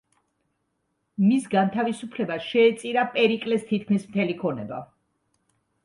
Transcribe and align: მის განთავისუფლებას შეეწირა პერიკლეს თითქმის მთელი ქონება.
მის 1.25 1.45
განთავისუფლებას 1.51 2.49
შეეწირა 2.55 3.07
პერიკლეს 3.19 3.71
თითქმის 3.71 4.11
მთელი 4.13 4.41
ქონება. 4.45 4.85